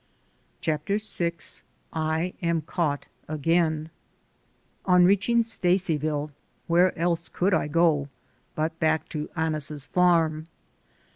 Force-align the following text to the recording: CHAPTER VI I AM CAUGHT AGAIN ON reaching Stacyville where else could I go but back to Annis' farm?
CHAPTER 0.61 0.97
VI 0.97 1.33
I 1.93 2.33
AM 2.41 2.61
CAUGHT 2.63 3.07
AGAIN 3.27 3.91
ON 4.85 5.05
reaching 5.05 5.43
Stacyville 5.43 6.31
where 6.65 6.97
else 6.97 7.29
could 7.29 7.53
I 7.53 7.67
go 7.67 8.09
but 8.55 8.79
back 8.79 9.07
to 9.09 9.29
Annis' 9.35 9.85
farm? 9.85 10.47